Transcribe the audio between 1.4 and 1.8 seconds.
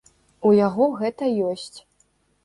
ёсць.